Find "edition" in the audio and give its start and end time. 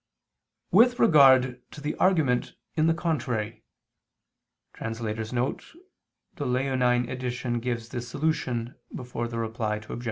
7.07-7.59